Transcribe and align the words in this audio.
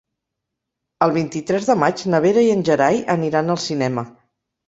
El 1.07 1.11
vint-i-tres 1.17 1.67
de 1.67 1.75
maig 1.83 2.01
na 2.13 2.21
Vera 2.25 2.45
i 2.47 2.51
en 2.55 2.65
Gerai 2.71 2.99
aniran 3.17 3.55
al 3.57 3.63
cinema. 3.67 4.07